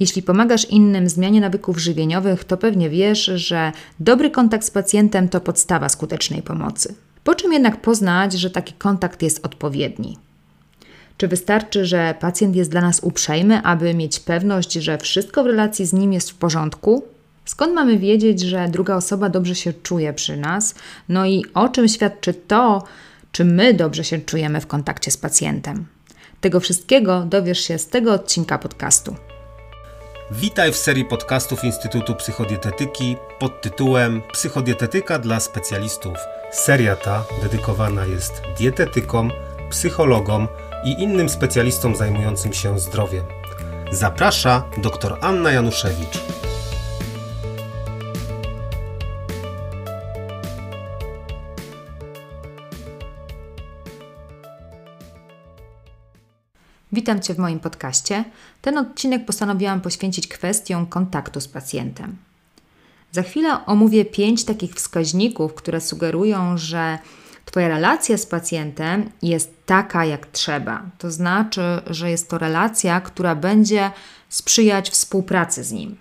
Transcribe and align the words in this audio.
Jeśli 0.00 0.22
pomagasz 0.22 0.64
innym 0.64 1.08
zmianie 1.08 1.40
nawyków 1.40 1.78
żywieniowych, 1.78 2.44
to 2.44 2.56
pewnie 2.56 2.90
wiesz, 2.90 3.24
że 3.24 3.72
dobry 4.00 4.30
kontakt 4.30 4.64
z 4.64 4.70
pacjentem 4.70 5.28
to 5.28 5.40
podstawa 5.40 5.88
skutecznej 5.88 6.42
pomocy. 6.42 6.94
Po 7.24 7.34
czym 7.34 7.52
jednak 7.52 7.80
poznać, 7.80 8.32
że 8.32 8.50
taki 8.50 8.72
kontakt 8.72 9.22
jest 9.22 9.46
odpowiedni? 9.46 10.18
Czy 11.16 11.28
wystarczy, 11.28 11.84
że 11.84 12.14
pacjent 12.20 12.56
jest 12.56 12.70
dla 12.70 12.80
nas 12.80 13.00
uprzejmy, 13.00 13.62
aby 13.62 13.94
mieć 13.94 14.20
pewność, 14.20 14.72
że 14.72 14.98
wszystko 14.98 15.42
w 15.42 15.46
relacji 15.46 15.86
z 15.86 15.92
nim 15.92 16.12
jest 16.12 16.30
w 16.30 16.34
porządku? 16.34 17.04
Skąd 17.44 17.74
mamy 17.74 17.98
wiedzieć, 17.98 18.40
że 18.40 18.68
druga 18.68 18.96
osoba 18.96 19.28
dobrze 19.28 19.54
się 19.54 19.72
czuje 19.72 20.12
przy 20.12 20.36
nas? 20.36 20.74
No 21.08 21.26
i 21.26 21.44
o 21.54 21.68
czym 21.68 21.88
świadczy 21.88 22.34
to, 22.34 22.84
czy 23.32 23.44
my 23.44 23.74
dobrze 23.74 24.04
się 24.04 24.18
czujemy 24.18 24.60
w 24.60 24.66
kontakcie 24.66 25.10
z 25.10 25.16
pacjentem? 25.16 25.86
Tego 26.40 26.60
wszystkiego 26.60 27.24
dowiesz 27.28 27.60
się 27.60 27.78
z 27.78 27.86
tego 27.86 28.12
odcinka 28.12 28.58
podcastu. 28.58 29.14
Witaj 30.32 30.72
w 30.72 30.76
serii 30.76 31.04
podcastów 31.04 31.64
Instytutu 31.64 32.14
Psychodietetyki 32.14 33.16
pod 33.38 33.60
tytułem 33.60 34.22
Psychodietetyka 34.32 35.18
dla 35.18 35.40
specjalistów. 35.40 36.16
Seria 36.52 36.96
ta 36.96 37.24
dedykowana 37.42 38.06
jest 38.06 38.42
dietetykom, 38.58 39.30
psychologom 39.70 40.48
i 40.84 41.02
innym 41.02 41.28
specjalistom 41.28 41.96
zajmującym 41.96 42.52
się 42.52 42.78
zdrowiem. 42.78 43.24
Zaprasza 43.90 44.64
dr 44.82 45.18
Anna 45.20 45.52
Januszewicz. 45.52 46.18
Witam 57.00 57.20
Cię 57.20 57.34
w 57.34 57.38
moim 57.38 57.60
podcaście. 57.60 58.24
Ten 58.62 58.78
odcinek 58.78 59.24
postanowiłam 59.24 59.80
poświęcić 59.80 60.28
kwestiom 60.28 60.86
kontaktu 60.86 61.40
z 61.40 61.48
pacjentem. 61.48 62.16
Za 63.12 63.22
chwilę 63.22 63.66
omówię 63.66 64.04
pięć 64.04 64.44
takich 64.44 64.74
wskaźników, 64.74 65.54
które 65.54 65.80
sugerują, 65.80 66.58
że 66.58 66.98
Twoja 67.44 67.68
relacja 67.68 68.16
z 68.16 68.26
pacjentem 68.26 69.10
jest 69.22 69.66
taka, 69.66 70.04
jak 70.04 70.26
trzeba. 70.26 70.82
To 70.98 71.10
znaczy, 71.10 71.62
że 71.86 72.10
jest 72.10 72.30
to 72.30 72.38
relacja, 72.38 73.00
która 73.00 73.34
będzie 73.34 73.90
sprzyjać 74.28 74.90
współpracy 74.90 75.64
z 75.64 75.72
nim. 75.72 75.96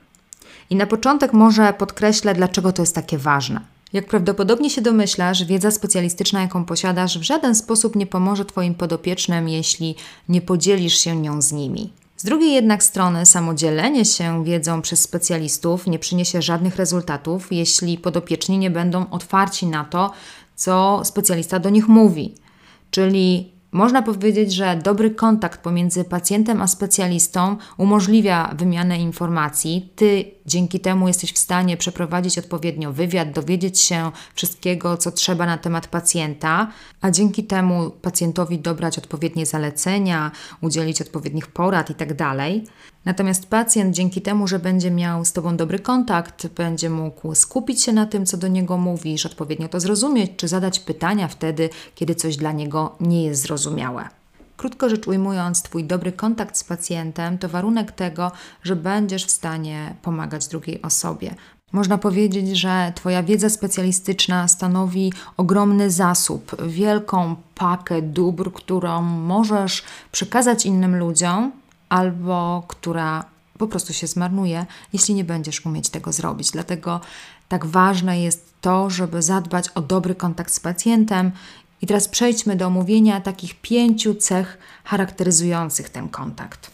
I 0.69 0.75
na 0.75 0.86
początek 0.86 1.34
może 1.34 1.73
podkreślę, 1.73 2.34
dlaczego 2.34 2.72
to 2.72 2.81
jest 2.81 2.95
takie 2.95 3.17
ważne. 3.17 3.61
Jak 3.93 4.05
prawdopodobnie 4.05 4.69
się 4.69 4.81
domyślasz, 4.81 5.45
wiedza 5.45 5.71
specjalistyczna, 5.71 6.41
jaką 6.41 6.65
posiadasz, 6.65 7.19
w 7.19 7.23
żaden 7.23 7.55
sposób 7.55 7.95
nie 7.95 8.07
pomoże 8.07 8.45
Twoim 8.45 8.75
podopiecznym, 8.75 9.49
jeśli 9.49 9.95
nie 10.29 10.41
podzielisz 10.41 10.97
się 10.97 11.15
nią 11.15 11.41
z 11.41 11.51
nimi. 11.51 11.93
Z 12.17 12.23
drugiej 12.23 12.53
jednak 12.53 12.83
strony, 12.83 13.25
samodzielenie 13.25 14.05
się 14.05 14.43
wiedzą 14.43 14.81
przez 14.81 15.01
specjalistów 15.01 15.87
nie 15.87 15.99
przyniesie 15.99 16.41
żadnych 16.41 16.75
rezultatów, 16.75 17.51
jeśli 17.51 17.97
podopieczni 17.97 18.57
nie 18.57 18.71
będą 18.71 19.09
otwarci 19.09 19.67
na 19.67 19.83
to, 19.83 20.11
co 20.55 21.01
specjalista 21.03 21.59
do 21.59 21.69
nich 21.69 21.87
mówi. 21.87 22.35
Czyli 22.91 23.51
można 23.71 24.01
powiedzieć, 24.01 24.53
że 24.53 24.79
dobry 24.83 25.11
kontakt 25.11 25.61
pomiędzy 25.61 26.03
pacjentem 26.03 26.61
a 26.61 26.67
specjalistą 26.67 27.57
umożliwia 27.77 28.53
wymianę 28.57 28.99
informacji. 28.99 29.93
Ty 29.95 30.25
dzięki 30.50 30.80
temu 30.80 31.08
jesteś 31.08 31.33
w 31.33 31.38
stanie 31.38 31.78
przeprowadzić 31.78 32.38
odpowiednio 32.38 32.94
wywiad, 32.94 33.31
dowiedzieć 33.31 33.80
się 33.80 34.11
wszystkiego, 34.36 34.97
co 34.97 35.11
trzeba 35.11 35.45
na 35.45 35.58
temat 35.58 35.88
pacjenta, 35.88 36.72
a 37.02 37.11
dzięki 37.11 37.44
temu 37.44 37.89
pacjentowi 37.89 38.59
dobrać 38.59 38.97
odpowiednie 38.97 39.45
zalecenia, 39.45 40.31
udzielić 40.61 41.02
odpowiednich 41.02 41.47
porad 41.47 41.89
itd. 41.89 42.16
Tak 42.16 42.38
Natomiast 43.06 43.45
pacjent 43.45 43.95
dzięki 43.95 44.22
temu, 44.22 44.47
że 44.47 44.59
będzie 44.59 44.91
miał 44.91 45.25
z 45.25 45.33
Tobą 45.33 45.58
dobry 45.58 45.80
kontakt, 45.80 46.47
będzie 46.47 46.89
mógł 46.89 47.36
skupić 47.36 47.84
się 47.84 47.94
na 47.94 48.06
tym, 48.06 48.25
co 48.25 48.38
do 48.38 48.47
niego 48.47 48.78
mówisz, 48.78 49.25
odpowiednio 49.25 49.67
to 49.67 49.80
zrozumieć, 49.80 50.31
czy 50.38 50.47
zadać 50.47 50.80
pytania 50.80 51.28
wtedy, 51.28 51.69
kiedy 51.96 52.16
coś 52.16 52.38
dla 52.38 52.52
niego 52.52 52.96
nie 53.00 53.23
jest 53.23 53.41
zrozumiałe. 53.41 54.19
Krótko 54.59 54.90
rzecz 54.90 55.08
ujmując, 55.08 55.62
Twój 55.62 55.84
dobry 55.84 56.12
kontakt 56.12 56.58
z 56.58 56.64
pacjentem 56.64 57.38
to 57.38 57.50
warunek 57.50 57.92
tego, 57.92 58.31
że 58.64 58.75
będziesz 58.75 59.25
w 59.25 59.31
stanie 59.31 59.96
pomagać 60.02 60.47
drugiej 60.47 60.81
osobie. 60.81 61.36
Można 61.72 61.97
powiedzieć, 61.97 62.58
że 62.58 62.94
Twoja 62.96 63.24
wiedza 63.24 63.50
specjalistyczna 63.50 64.47
stanowi 64.47 65.14
ogromny 65.38 65.92
zasób, 65.92 66.56
wielką 66.68 67.36
pakę 67.56 68.02
dóbr, 68.02 68.53
którą 68.53 69.02
możesz 69.02 69.84
przekazać 70.12 70.66
innym 70.66 70.96
ludziom, 70.96 71.52
albo 71.90 72.64
która 72.68 73.26
po 73.58 73.68
prostu 73.68 73.94
się 73.94 74.08
zmarnuje, 74.08 74.66
jeśli 74.94 75.14
nie 75.14 75.24
będziesz 75.24 75.66
umieć 75.66 75.90
tego 75.90 76.12
zrobić. 76.12 76.52
Dlatego 76.52 77.02
tak 77.50 77.66
ważne 77.66 78.22
jest 78.22 78.53
to, 78.62 78.90
żeby 78.90 79.22
zadbać 79.22 79.70
o 79.70 79.81
dobry 79.81 80.16
kontakt 80.16 80.53
z 80.53 80.59
pacjentem. 80.59 81.31
I 81.81 81.88
teraz 81.88 82.07
przejdźmy 82.07 82.56
do 82.56 82.67
omówienia 82.67 83.22
takich 83.22 83.62
pięciu 83.62 84.16
cech 84.16 84.57
charakteryzujących 84.84 85.90
ten 85.90 86.09
kontakt. 86.09 86.72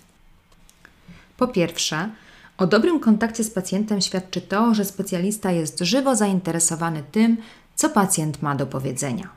Po 1.37 1.47
pierwsze, 1.47 2.09
o 2.57 2.67
dobrym 2.67 2.99
kontakcie 2.99 3.43
z 3.43 3.51
pacjentem 3.51 4.01
świadczy 4.01 4.41
to, 4.41 4.73
że 4.73 4.85
specjalista 4.85 5.51
jest 5.51 5.79
żywo 5.79 6.15
zainteresowany 6.15 7.03
tym, 7.11 7.37
co 7.75 7.89
pacjent 7.89 8.41
ma 8.41 8.55
do 8.55 8.65
powiedzenia. 8.65 9.29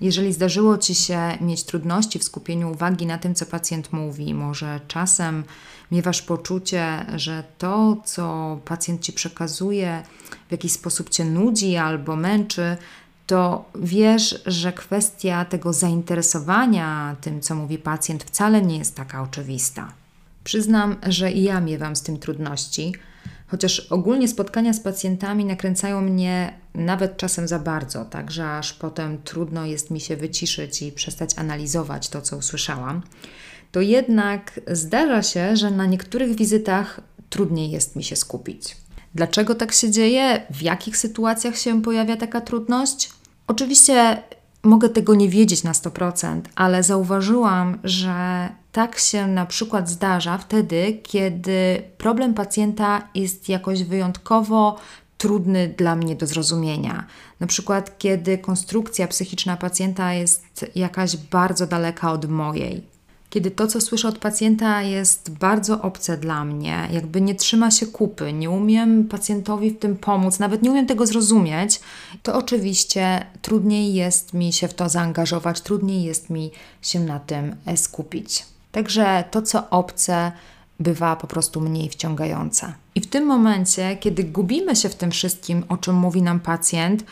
Jeżeli 0.00 0.32
zdarzyło 0.32 0.78
Ci 0.78 0.94
się 0.94 1.38
mieć 1.40 1.64
trudności 1.64 2.18
w 2.18 2.24
skupieniu 2.24 2.70
uwagi 2.70 3.06
na 3.06 3.18
tym, 3.18 3.34
co 3.34 3.46
pacjent 3.46 3.92
mówi, 3.92 4.34
może 4.34 4.80
czasem 4.88 5.44
miewasz 5.92 6.22
poczucie, 6.22 7.06
że 7.16 7.44
to, 7.58 7.96
co 8.04 8.58
pacjent 8.64 9.00
Ci 9.00 9.12
przekazuje, 9.12 10.02
w 10.48 10.52
jakiś 10.52 10.72
sposób 10.72 11.10
Cię 11.10 11.24
nudzi 11.24 11.76
albo 11.76 12.16
męczy, 12.16 12.76
to 13.26 13.64
wiesz, 13.74 14.42
że 14.46 14.72
kwestia 14.72 15.44
tego 15.44 15.72
zainteresowania 15.72 17.16
tym, 17.20 17.40
co 17.40 17.54
mówi 17.54 17.78
pacjent, 17.78 18.24
wcale 18.24 18.62
nie 18.62 18.78
jest 18.78 18.94
taka 18.94 19.22
oczywista. 19.22 19.92
Przyznam, 20.44 20.96
że 21.06 21.32
i 21.32 21.42
ja 21.42 21.60
miewam 21.60 21.96
z 21.96 22.02
tym 22.02 22.18
trudności 22.18 22.92
Chociaż 23.54 23.80
ogólnie 23.80 24.28
spotkania 24.28 24.72
z 24.72 24.80
pacjentami 24.80 25.44
nakręcają 25.44 26.00
mnie 26.00 26.54
nawet 26.74 27.16
czasem 27.16 27.48
za 27.48 27.58
bardzo, 27.58 28.04
tak 28.04 28.30
że 28.30 28.50
aż 28.50 28.72
potem 28.72 29.22
trudno 29.22 29.64
jest 29.64 29.90
mi 29.90 30.00
się 30.00 30.16
wyciszyć 30.16 30.82
i 30.82 30.92
przestać 30.92 31.38
analizować 31.38 32.08
to, 32.08 32.22
co 32.22 32.36
usłyszałam, 32.36 33.02
to 33.72 33.80
jednak 33.80 34.60
zdarza 34.66 35.22
się, 35.22 35.56
że 35.56 35.70
na 35.70 35.86
niektórych 35.86 36.36
wizytach 36.36 37.00
trudniej 37.30 37.70
jest 37.70 37.96
mi 37.96 38.04
się 38.04 38.16
skupić. 38.16 38.76
Dlaczego 39.14 39.54
tak 39.54 39.72
się 39.72 39.90
dzieje? 39.90 40.46
W 40.50 40.62
jakich 40.62 40.96
sytuacjach 40.96 41.56
się 41.56 41.82
pojawia 41.82 42.16
taka 42.16 42.40
trudność? 42.40 43.10
Oczywiście 43.46 44.22
mogę 44.62 44.88
tego 44.88 45.14
nie 45.14 45.28
wiedzieć 45.28 45.62
na 45.62 45.72
100%, 45.72 46.40
ale 46.54 46.82
zauważyłam, 46.82 47.78
że 47.84 48.48
tak 48.72 48.98
się 48.98 49.26
na 49.26 49.46
przykład 49.46 49.90
zdarza 49.90 50.38
wtedy, 50.38 51.00
kiedy 51.02 51.82
problem 51.98 52.34
pacjenta 52.34 53.08
jest 53.14 53.48
jakoś 53.48 53.82
wyjątkowo 53.82 54.76
trudny 55.18 55.74
dla 55.78 55.96
mnie 55.96 56.16
do 56.16 56.26
zrozumienia. 56.26 57.06
Na 57.40 57.46
przykład, 57.46 57.98
kiedy 57.98 58.38
konstrukcja 58.38 59.08
psychiczna 59.08 59.56
pacjenta 59.56 60.12
jest 60.12 60.66
jakaś 60.74 61.16
bardzo 61.16 61.66
daleka 61.66 62.12
od 62.12 62.28
mojej 62.28 62.93
kiedy 63.34 63.50
to, 63.50 63.66
co 63.66 63.80
słyszę 63.80 64.08
od 64.08 64.18
pacjenta, 64.18 64.82
jest 64.82 65.30
bardzo 65.30 65.82
obce 65.82 66.16
dla 66.16 66.44
mnie, 66.44 66.88
jakby 66.92 67.20
nie 67.20 67.34
trzyma 67.34 67.70
się 67.70 67.86
kupy, 67.86 68.32
nie 68.32 68.50
umiem 68.50 69.08
pacjentowi 69.08 69.70
w 69.70 69.78
tym 69.78 69.96
pomóc, 69.96 70.38
nawet 70.38 70.62
nie 70.62 70.70
umiem 70.70 70.86
tego 70.86 71.06
zrozumieć, 71.06 71.80
to 72.22 72.34
oczywiście 72.34 73.26
trudniej 73.42 73.94
jest 73.94 74.34
mi 74.34 74.52
się 74.52 74.68
w 74.68 74.74
to 74.74 74.88
zaangażować, 74.88 75.60
trudniej 75.60 76.02
jest 76.04 76.30
mi 76.30 76.50
się 76.82 77.00
na 77.00 77.20
tym 77.20 77.56
skupić. 77.76 78.46
Także 78.72 79.24
to, 79.30 79.42
co 79.42 79.70
obce, 79.70 80.32
bywa 80.80 81.16
po 81.16 81.26
prostu 81.26 81.60
mniej 81.60 81.88
wciągające. 81.88 82.72
I 82.94 83.00
w 83.00 83.06
tym 83.06 83.26
momencie, 83.26 83.96
kiedy 83.96 84.24
gubimy 84.24 84.76
się 84.76 84.88
w 84.88 84.94
tym 84.94 85.10
wszystkim, 85.10 85.64
o 85.68 85.76
czym 85.76 85.94
mówi 85.94 86.22
nam 86.22 86.40
pacjent, 86.40 87.04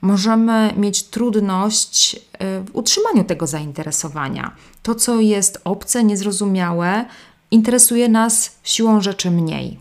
możemy 0.00 0.72
mieć 0.76 1.02
trudność 1.02 2.14
y, 2.14 2.18
w 2.40 2.70
utrzymaniu 2.72 3.24
tego 3.24 3.46
zainteresowania. 3.46 4.56
To, 4.82 4.94
co 4.94 5.20
jest 5.20 5.60
obce, 5.64 6.04
niezrozumiałe, 6.04 7.04
interesuje 7.50 8.08
nas 8.08 8.56
siłą 8.62 9.00
rzeczy 9.00 9.30
mniej. 9.30 9.78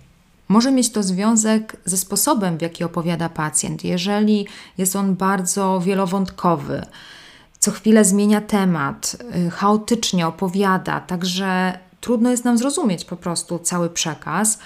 Może 0.47 0.71
mieć 0.71 0.91
to 0.91 1.03
związek 1.03 1.77
ze 1.85 1.97
sposobem, 1.97 2.57
w 2.57 2.61
jaki 2.61 2.83
opowiada 2.83 3.29
pacjent. 3.29 3.83
Jeżeli 3.83 4.47
jest 4.77 4.95
on 4.95 5.15
bardzo 5.15 5.79
wielowątkowy, 5.79 6.85
co 7.59 7.71
chwilę 7.71 8.05
zmienia 8.05 8.41
temat, 8.41 9.17
y, 9.47 9.49
chaotycznie 9.49 10.27
opowiada, 10.27 10.99
także 10.99 11.79
trudno 12.01 12.29
jest 12.29 12.45
nam 12.45 12.57
zrozumieć 12.57 13.05
po 13.05 13.15
prostu 13.15 13.59
cały 13.59 13.89
przekaz, 13.89 14.59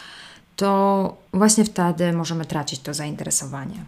to 0.56 1.18
właśnie 1.33 1.65
wtedy 1.65 2.13
możemy 2.13 2.45
tracić 2.45 2.80
to 2.80 2.94
zainteresowanie. 2.94 3.86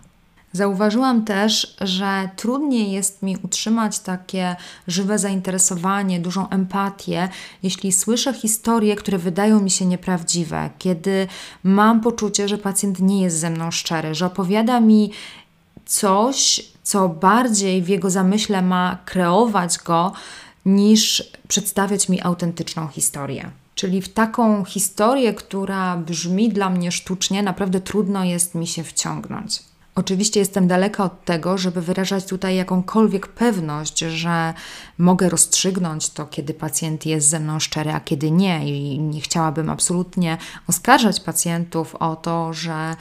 Zauważyłam 0.53 1.25
też, 1.25 1.75
że 1.81 2.29
trudniej 2.35 2.91
jest 2.91 3.23
mi 3.23 3.37
utrzymać 3.43 3.99
takie 3.99 4.55
żywe 4.87 5.19
zainteresowanie, 5.19 6.19
dużą 6.19 6.49
empatię, 6.49 7.29
jeśli 7.63 7.91
słyszę 7.91 8.33
historie, 8.33 8.95
które 8.95 9.17
wydają 9.17 9.59
mi 9.59 9.71
się 9.71 9.85
nieprawdziwe, 9.85 10.69
kiedy 10.79 11.27
mam 11.63 12.01
poczucie, 12.01 12.47
że 12.47 12.57
pacjent 12.57 12.99
nie 12.99 13.21
jest 13.21 13.39
ze 13.39 13.49
mną 13.49 13.71
szczery, 13.71 14.15
że 14.15 14.25
opowiada 14.25 14.79
mi 14.79 15.11
coś, 15.85 16.61
co 16.83 17.09
bardziej 17.09 17.81
w 17.81 17.87
jego 17.87 18.09
zamyśle 18.09 18.61
ma 18.61 18.97
kreować 19.05 19.77
go, 19.77 20.13
niż 20.65 21.31
przedstawiać 21.47 22.09
mi 22.09 22.21
autentyczną 22.21 22.87
historię. 22.87 23.51
Czyli 23.75 24.01
w 24.01 24.09
taką 24.09 24.65
historię, 24.65 25.33
która 25.33 25.97
brzmi 25.97 26.49
dla 26.49 26.69
mnie 26.69 26.91
sztucznie, 26.91 27.43
naprawdę 27.43 27.81
trudno 27.81 28.23
jest 28.23 28.55
mi 28.55 28.67
się 28.67 28.83
wciągnąć. 28.83 29.72
Oczywiście 29.95 30.39
jestem 30.39 30.67
daleka 30.67 31.03
od 31.03 31.25
tego, 31.25 31.57
żeby 31.57 31.81
wyrażać 31.81 32.25
tutaj 32.25 32.55
jakąkolwiek 32.55 33.27
pewność, 33.27 33.99
że 33.99 34.53
mogę 34.97 35.29
rozstrzygnąć 35.29 36.09
to, 36.09 36.25
kiedy 36.25 36.53
pacjent 36.53 37.05
jest 37.05 37.29
ze 37.29 37.39
mną 37.39 37.59
szczery, 37.59 37.91
a 37.91 37.99
kiedy 37.99 38.31
nie. 38.31 38.69
I 38.69 38.99
nie 38.99 39.21
chciałabym 39.21 39.69
absolutnie 39.69 40.37
oskarżać 40.67 41.19
pacjentów 41.19 41.95
o 41.95 42.15
to, 42.15 42.53
że 42.53 42.95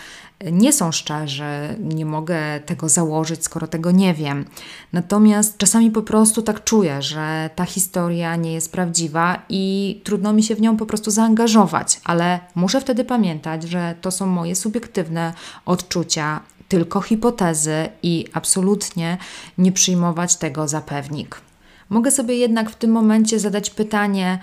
nie 0.53 0.73
są 0.73 0.93
szczerzy, 0.93 1.77
nie 1.79 2.07
mogę 2.07 2.61
tego 2.61 2.89
założyć, 2.89 3.45
skoro 3.45 3.67
tego 3.67 3.91
nie 3.91 4.15
wiem. 4.15 4.45
Natomiast 4.93 5.59
czasami 5.59 5.91
po 5.91 6.03
prostu 6.03 6.43
tak 6.43 6.65
czuję, 6.65 7.03
że 7.03 7.51
ta 7.55 7.65
historia 7.65 8.37
nie 8.37 8.53
jest 8.53 8.73
prawdziwa 8.73 9.43
i 9.49 10.01
trudno 10.05 10.33
mi 10.33 10.43
się 10.43 10.55
w 10.55 10.61
nią 10.61 10.77
po 10.77 10.87
prostu 10.87 11.11
zaangażować, 11.11 12.01
ale 12.05 12.41
muszę 12.55 12.81
wtedy 12.81 13.05
pamiętać, 13.05 13.63
że 13.63 13.95
to 14.01 14.11
są 14.11 14.27
moje 14.27 14.55
subiektywne 14.55 15.35
odczucia 15.67 16.41
tylko 16.73 17.01
hipotezy 17.01 17.89
i 18.03 18.25
absolutnie 18.33 19.19
nie 19.59 19.73
przyjmować 19.73 20.37
tego 20.37 20.69
za 20.69 20.81
pewnik. 20.81 21.41
Mogę 21.89 22.11
sobie 22.11 22.35
jednak 22.35 22.71
w 22.71 22.77
tym 22.77 22.91
momencie 22.91 23.41
zadać 23.41 23.71
pytanie, 23.71 24.39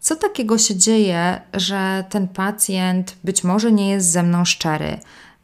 co 0.00 0.16
takiego 0.16 0.58
się 0.58 0.76
dzieje, 0.76 1.40
że 1.54 2.04
ten 2.10 2.28
pacjent 2.28 3.16
być 3.24 3.44
może 3.44 3.72
nie 3.72 3.90
jest 3.90 4.10
ze 4.10 4.22
mną 4.22 4.44
szczery? 4.44 4.98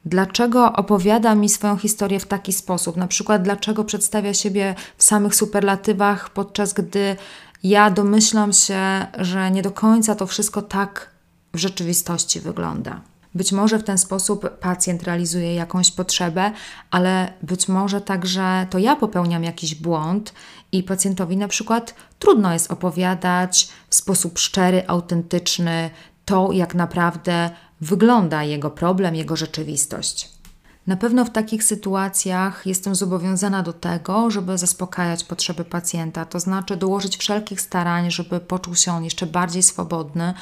Dlaczego 0.04 0.72
opowiada 0.72 1.34
mi 1.34 1.48
swoją 1.48 1.76
historię 1.76 2.20
w 2.20 2.26
taki 2.26 2.52
sposób? 2.52 2.96
Na 2.96 3.06
przykład, 3.06 3.42
dlaczego 3.42 3.84
przedstawia 3.84 4.34
siebie 4.34 4.74
w 4.96 5.02
samych 5.02 5.34
superlatywach, 5.34 6.30
podczas 6.30 6.72
gdy 6.72 7.16
ja 7.62 7.90
domyślam 7.90 8.52
się, 8.52 9.06
że 9.18 9.50
nie 9.50 9.62
do 9.62 9.70
końca 9.70 10.14
to 10.14 10.26
wszystko 10.26 10.62
tak 10.62 11.10
w 11.54 11.58
rzeczywistości 11.58 12.40
wygląda. 12.40 13.00
Być 13.34 13.52
może 13.52 13.78
w 13.78 13.84
ten 13.84 13.98
sposób 13.98 14.58
pacjent 14.58 15.02
realizuje 15.02 15.54
jakąś 15.54 15.90
potrzebę, 15.90 16.52
ale 16.90 17.32
być 17.42 17.68
może 17.68 18.00
także 18.00 18.66
to 18.70 18.78
ja 18.78 18.96
popełniam 18.96 19.44
jakiś 19.44 19.74
błąd 19.74 20.32
i 20.72 20.82
pacjentowi 20.82 21.36
na 21.36 21.48
przykład 21.48 21.94
trudno 22.18 22.52
jest 22.52 22.70
opowiadać 22.70 23.68
w 23.88 23.94
sposób 23.94 24.38
szczery, 24.38 24.82
autentyczny 24.86 25.90
to, 26.24 26.52
jak 26.52 26.74
naprawdę 26.74 27.50
wygląda 27.80 28.44
jego 28.44 28.70
problem, 28.70 29.14
jego 29.14 29.36
rzeczywistość. 29.36 30.28
Na 30.86 30.96
pewno 30.96 31.24
w 31.24 31.30
takich 31.30 31.64
sytuacjach 31.64 32.66
jestem 32.66 32.94
zobowiązana 32.94 33.62
do 33.62 33.72
tego, 33.72 34.30
żeby 34.30 34.58
zaspokajać 34.58 35.24
potrzeby 35.24 35.64
pacjenta, 35.64 36.24
to 36.24 36.40
znaczy 36.40 36.76
dołożyć 36.76 37.16
wszelkich 37.16 37.60
starań, 37.60 38.10
żeby 38.10 38.40
poczuł 38.40 38.74
się 38.74 38.92
on 38.92 39.04
jeszcze 39.04 39.26
bardziej 39.26 39.62
swobodny 39.62 40.34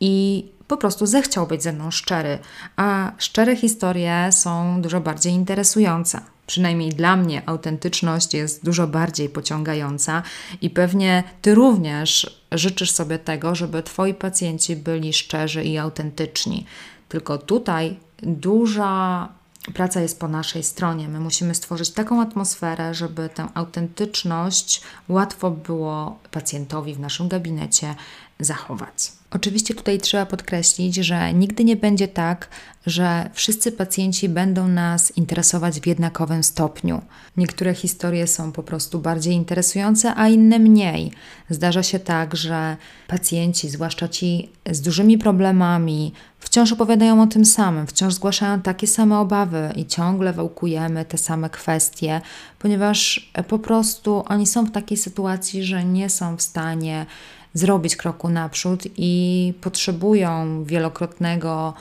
i 0.00 0.44
po 0.70 0.76
prostu 0.76 1.06
zechciał 1.06 1.46
być 1.46 1.62
ze 1.62 1.72
mną 1.72 1.90
szczery, 1.90 2.38
a 2.76 3.12
szczere 3.18 3.56
historie 3.56 4.28
są 4.32 4.82
dużo 4.82 5.00
bardziej 5.00 5.32
interesujące. 5.32 6.20
Przynajmniej 6.46 6.90
dla 6.90 7.16
mnie 7.16 7.42
autentyczność 7.46 8.34
jest 8.34 8.64
dużo 8.64 8.86
bardziej 8.86 9.28
pociągająca 9.28 10.22
i 10.62 10.70
pewnie 10.70 11.22
Ty 11.42 11.54
również 11.54 12.40
życzysz 12.52 12.90
sobie 12.90 13.18
tego, 13.18 13.54
żeby 13.54 13.82
Twoi 13.82 14.14
pacjenci 14.14 14.76
byli 14.76 15.12
szczerzy 15.12 15.64
i 15.64 15.78
autentyczni. 15.78 16.66
Tylko 17.08 17.38
tutaj 17.38 17.96
duża 18.22 19.28
praca 19.72 20.00
jest 20.00 20.20
po 20.20 20.28
naszej 20.28 20.62
stronie. 20.62 21.08
My 21.08 21.20
musimy 21.20 21.54
stworzyć 21.54 21.90
taką 21.90 22.22
atmosferę, 22.22 22.94
żeby 22.94 23.28
tę 23.28 23.48
autentyczność 23.54 24.82
łatwo 25.08 25.50
było 25.50 26.18
pacjentowi 26.30 26.94
w 26.94 27.00
naszym 27.00 27.28
gabinecie 27.28 27.94
zachować. 28.40 29.12
Oczywiście 29.30 29.74
tutaj 29.74 29.98
trzeba 29.98 30.26
podkreślić, 30.26 30.94
że 30.94 31.32
nigdy 31.34 31.64
nie 31.64 31.76
będzie 31.76 32.08
tak, 32.08 32.48
że 32.86 33.30
wszyscy 33.32 33.72
pacjenci 33.72 34.28
będą 34.28 34.68
nas 34.68 35.16
interesować 35.16 35.80
w 35.80 35.86
jednakowym 35.86 36.42
stopniu. 36.44 37.02
Niektóre 37.36 37.74
historie 37.74 38.26
są 38.26 38.52
po 38.52 38.62
prostu 38.62 38.98
bardziej 38.98 39.34
interesujące, 39.34 40.14
a 40.16 40.28
inne 40.28 40.58
mniej. 40.58 41.12
Zdarza 41.50 41.82
się 41.82 41.98
tak, 41.98 42.36
że 42.36 42.76
pacjenci, 43.08 43.70
zwłaszcza 43.70 44.08
ci 44.08 44.48
z 44.70 44.80
dużymi 44.80 45.18
problemami, 45.18 46.12
wciąż 46.50 46.72
opowiadają 46.72 47.22
o 47.22 47.26
tym 47.26 47.44
samym, 47.44 47.86
wciąż 47.86 48.14
zgłaszają 48.14 48.60
takie 48.60 48.86
same 48.86 49.18
obawy 49.18 49.72
i 49.76 49.86
ciągle 49.86 50.32
wałkujemy 50.32 51.04
te 51.04 51.18
same 51.18 51.50
kwestie, 51.50 52.20
ponieważ 52.58 53.30
po 53.48 53.58
prostu 53.58 54.24
oni 54.28 54.46
są 54.46 54.64
w 54.64 54.70
takiej 54.70 54.96
sytuacji, 54.96 55.64
że 55.64 55.84
nie 55.84 56.10
są 56.10 56.36
w 56.36 56.42
stanie 56.42 57.06
zrobić 57.54 57.96
kroku 57.96 58.28
naprzód 58.28 58.82
i 58.96 59.54
potrzebują 59.60 60.64
wielokrotnego 60.64 61.74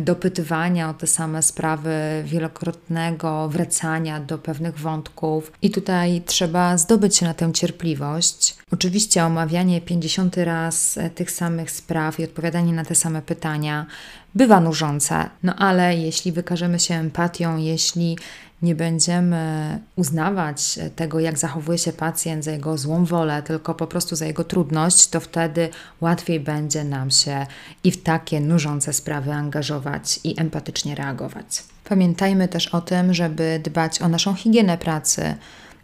dopytywania 0.00 0.90
o 0.90 0.94
te 0.94 1.06
same 1.06 1.42
sprawy, 1.42 1.92
wielokrotnego 2.24 3.48
wracania 3.48 4.20
do 4.20 4.38
pewnych 4.38 4.78
wątków, 4.78 5.52
i 5.62 5.70
tutaj 5.70 6.22
trzeba 6.26 6.78
zdobyć 6.78 7.16
się 7.16 7.26
na 7.26 7.34
tę 7.34 7.52
cierpliwość. 7.52 8.56
Oczywiście 8.70 9.24
omawianie 9.24 9.80
50 9.80 10.36
raz 10.36 10.98
tych 11.14 11.30
samych 11.30 11.70
spraw 11.70 12.20
i 12.20 12.24
odpowiadanie 12.24 12.72
na 12.72 12.84
te 12.84 12.94
same 12.94 13.22
pytania 13.22 13.86
bywa 14.34 14.60
nużące, 14.60 15.30
no 15.42 15.54
ale 15.56 15.96
jeśli 15.96 16.32
wykażemy 16.32 16.80
się 16.80 16.94
empatią, 16.94 17.56
jeśli 17.56 18.18
nie 18.64 18.74
będziemy 18.74 19.78
uznawać 19.96 20.78
tego, 20.96 21.20
jak 21.20 21.38
zachowuje 21.38 21.78
się 21.78 21.92
pacjent 21.92 22.44
za 22.44 22.50
jego 22.50 22.78
złą 22.78 23.04
wolę, 23.04 23.42
tylko 23.42 23.74
po 23.74 23.86
prostu 23.86 24.16
za 24.16 24.26
jego 24.26 24.44
trudność, 24.44 25.08
to 25.08 25.20
wtedy 25.20 25.68
łatwiej 26.00 26.40
będzie 26.40 26.84
nam 26.84 27.10
się 27.10 27.46
i 27.84 27.90
w 27.90 28.02
takie 28.02 28.40
nużące 28.40 28.92
sprawy 28.92 29.32
angażować 29.32 30.20
i 30.24 30.40
empatycznie 30.40 30.94
reagować. 30.94 31.62
Pamiętajmy 31.88 32.48
też 32.48 32.68
o 32.68 32.80
tym, 32.80 33.14
żeby 33.14 33.60
dbać 33.64 34.02
o 34.02 34.08
naszą 34.08 34.34
higienę 34.34 34.78
pracy. 34.78 35.34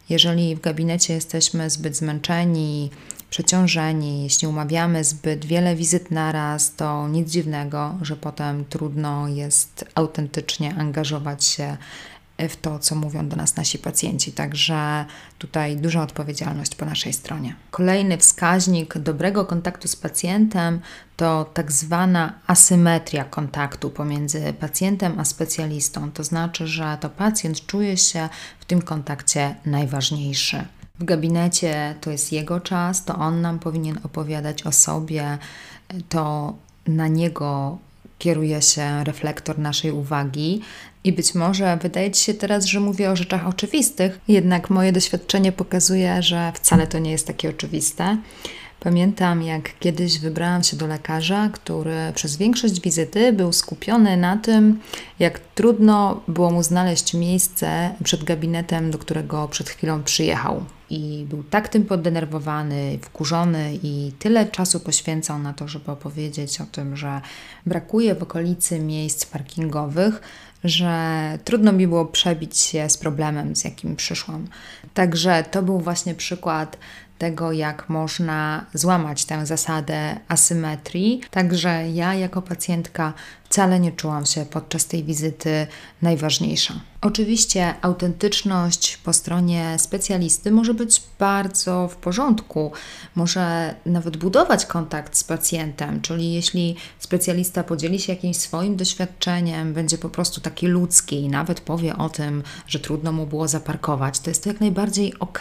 Jeżeli 0.09 0.57
w 0.57 0.61
gabinecie 0.61 1.15
jesteśmy 1.15 1.71
zbyt 1.71 1.97
zmęczeni, 1.97 2.91
przeciążeni, 3.31 4.23
jeśli 4.23 4.49
umawiamy 4.49 5.05
zbyt 5.05 5.45
wiele 5.45 5.77
wizyt 5.77 6.11
naraz, 6.11 6.75
to 6.75 7.09
nic 7.09 7.31
dziwnego, 7.31 7.99
że 8.03 8.17
potem 8.17 8.65
trudno 8.65 9.29
jest 9.29 9.85
autentycznie 9.95 10.75
angażować 10.75 11.45
się 11.45 11.77
w 12.49 12.57
to, 12.57 12.79
co 12.79 12.95
mówią 12.95 13.29
do 13.29 13.37
nas 13.37 13.57
nasi 13.57 13.79
pacjenci. 13.79 14.33
Także 14.33 15.05
tutaj 15.39 15.77
duża 15.77 16.03
odpowiedzialność 16.03 16.75
po 16.75 16.85
naszej 16.85 17.13
stronie. 17.13 17.55
Kolejny 17.71 18.19
wskaźnik 18.19 18.99
dobrego 18.99 19.45
kontaktu 19.45 19.89
z 19.89 19.97
pacjentem 19.97 20.81
to 21.17 21.51
tak 21.55 21.73
zwana 21.73 22.33
asymetria 22.47 23.25
kontaktu 23.25 23.91
pomiędzy 23.91 24.53
pacjentem 24.61 25.21
a 25.21 25.25
specjalistą. 25.25 26.13
To 26.13 26.25
znaczy, 26.25 26.67
że 26.67 26.99
to 27.01 27.11
pacjent 27.11 27.67
czuje 27.67 27.97
się 27.97 28.29
w 28.61 28.65
tym 28.65 28.83
kontakcie 28.83 29.55
najważniejszy. 29.67 30.65
W 30.99 31.05
gabinecie 31.05 31.95
to 32.01 32.11
jest 32.11 32.33
jego 32.33 32.61
czas, 32.61 33.05
to 33.05 33.17
on 33.17 33.41
nam 33.41 33.59
powinien 33.59 34.01
opowiadać 34.03 34.63
o 34.63 34.73
sobie, 34.73 35.39
to 36.09 36.55
na 36.87 37.09
niego 37.09 37.79
kieruje 38.19 38.63
się 38.63 39.05
reflektor 39.05 39.59
naszej 39.59 39.91
uwagi. 39.91 40.63
I 41.05 41.13
być 41.13 41.35
może 41.35 41.79
wydaje 41.83 42.11
Ci 42.11 42.25
się 42.25 42.35
teraz, 42.35 42.65
że 42.65 42.81
mówię 42.81 43.11
o 43.11 43.17
rzeczach 43.17 43.47
oczywistych, 43.47 44.21
jednak 44.29 44.71
moje 44.71 44.93
doświadczenie 44.93 45.53
pokazuje, 45.53 46.23
że 46.23 46.53
wcale 46.55 46.87
to 46.87 46.99
nie 46.99 47.11
jest 47.11 47.27
takie 47.27 47.51
oczywiste. 47.51 48.17
Pamiętam, 48.81 49.43
jak 49.43 49.79
kiedyś 49.79 50.19
wybrałam 50.19 50.63
się 50.63 50.77
do 50.77 50.87
lekarza, 50.87 51.49
który 51.53 51.97
przez 52.15 52.37
większość 52.37 52.81
wizyty 52.81 53.33
był 53.33 53.53
skupiony 53.53 54.17
na 54.17 54.37
tym, 54.37 54.81
jak 55.19 55.39
trudno 55.39 56.23
było 56.29 56.51
mu 56.51 56.63
znaleźć 56.63 57.15
miejsce 57.15 57.95
przed 58.05 58.25
gabinetem, 58.25 58.91
do 58.91 58.99
którego 58.99 59.49
przed 59.49 59.69
chwilą 59.69 60.03
przyjechał. 60.03 60.65
I 60.91 61.27
był 61.29 61.43
tak 61.43 61.69
tym 61.69 61.85
poddenerwowany, 61.85 62.99
wkurzony 63.03 63.79
i 63.83 64.13
tyle 64.19 64.47
czasu 64.47 64.81
poświęcał 64.81 65.39
na 65.39 65.53
to, 65.53 65.69
żeby 65.69 65.91
opowiedzieć 65.91 66.61
o 66.61 66.67
tym, 66.67 66.97
że 66.97 67.21
brakuje 67.67 68.15
w 68.15 68.23
okolicy 68.23 68.81
miejsc 68.81 69.27
parkingowych, 69.27 70.21
że 70.65 71.39
trudno 71.45 71.73
mi 71.73 71.87
było 71.87 72.07
przebić 72.07 72.59
się 72.59 72.89
z 72.89 72.99
problemem, 72.99 73.57
z 73.57 73.65
jakim 73.65 73.97
przyszłam. 73.97 74.47
Także 74.95 75.45
to 75.51 75.63
był 75.63 75.81
właśnie 75.81 76.15
przykład 76.15 76.77
tego, 77.19 77.53
jak 77.53 77.89
można 77.89 78.67
złamać 78.75 79.25
tę 79.25 79.47
zasadę 79.47 80.17
asymetrii. 80.29 81.21
Także 81.31 81.91
ja, 81.91 82.15
jako 82.15 82.43
pacjentka, 82.43 83.13
wcale 83.45 83.81
nie 83.81 83.93
czułam 83.93 84.27
się 84.27 84.47
podczas 84.47 84.87
tej 84.87 85.05
wizyty 85.05 85.67
najważniejsza. 86.03 86.75
Oczywiście 87.03 87.75
autentyczność 87.83 88.97
po 88.97 89.13
stronie 89.13 89.79
specjalisty 89.79 90.51
może 90.51 90.75
być 90.75 91.03
bardzo 91.19 91.89
w 91.89 91.97
porządku, 91.97 92.73
może 93.15 93.75
nawet 93.87 94.17
budować 94.17 94.67
kontakt 94.67 95.17
z 95.17 95.25
pacjentem, 95.25 96.01
czyli 96.01 96.33
jeśli 96.33 96.77
specjalista 96.99 97.65
podzieli 97.65 98.01
się 98.01 98.13
jakimś 98.13 98.37
swoim 98.37 98.77
doświadczeniem, 98.77 99.75
będzie 99.75 99.99
po 99.99 100.09
prostu 100.09 100.41
taki 100.41 100.67
ludzki 100.67 101.21
i 101.21 101.29
nawet 101.29 101.61
powie 101.61 101.97
o 101.97 102.09
tym, 102.09 102.43
że 102.67 102.79
trudno 102.79 103.13
mu 103.13 103.27
było 103.27 103.49
zaparkować, 103.49 104.21
to 104.21 104.31
jest 104.31 104.45
to 104.45 104.51
jak 104.51 104.61
najbardziej 104.61 105.19
ok, 105.19 105.41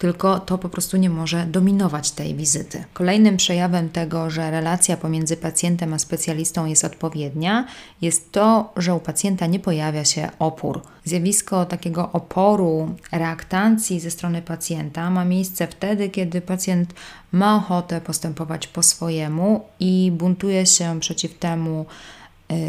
tylko 0.00 0.40
to 0.40 0.58
po 0.58 0.68
prostu 0.68 0.96
nie 0.96 1.10
może 1.10 1.46
dominować 1.46 2.10
tej 2.10 2.34
wizyty. 2.34 2.84
Kolejnym 2.92 3.36
przejawem 3.36 3.88
tego, 3.88 4.30
że 4.30 4.50
relacja 4.50 4.96
pomiędzy 4.96 5.36
pacjentem 5.36 5.94
a 5.94 5.98
specjalistą 5.98 6.66
jest 6.66 6.84
odpowiednia, 6.84 7.66
jest 8.02 8.32
to, 8.32 8.72
że 8.76 8.94
u 8.94 9.00
pacjenta 9.00 9.46
nie 9.46 9.58
pojawia 9.58 10.04
się 10.04 10.28
opór. 10.38 10.82
Zjawisko 11.04 11.64
takiego 11.64 12.12
oporu, 12.12 12.94
reaktancji 13.12 14.00
ze 14.00 14.10
strony 14.10 14.42
pacjenta 14.42 15.10
ma 15.10 15.24
miejsce 15.24 15.66
wtedy, 15.66 16.08
kiedy 16.08 16.40
pacjent 16.40 16.94
ma 17.32 17.56
ochotę 17.56 18.00
postępować 18.00 18.66
po 18.66 18.82
swojemu 18.82 19.64
i 19.80 20.12
buntuje 20.14 20.66
się 20.66 21.00
przeciw 21.00 21.38
temu, 21.38 21.86